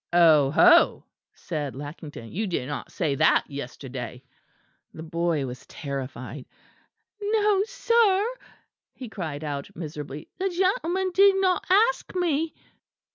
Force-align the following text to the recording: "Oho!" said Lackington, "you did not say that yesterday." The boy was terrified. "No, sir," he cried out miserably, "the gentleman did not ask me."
"Oho!" 0.11 1.05
said 1.35 1.75
Lackington, 1.75 2.31
"you 2.31 2.47
did 2.47 2.65
not 2.67 2.91
say 2.91 3.13
that 3.13 3.43
yesterday." 3.47 4.23
The 4.95 5.03
boy 5.03 5.45
was 5.45 5.63
terrified. 5.67 6.47
"No, 7.21 7.61
sir," 7.65 8.25
he 8.95 9.09
cried 9.09 9.43
out 9.43 9.69
miserably, 9.75 10.27
"the 10.39 10.49
gentleman 10.49 11.11
did 11.13 11.39
not 11.39 11.65
ask 11.69 12.15
me." 12.15 12.55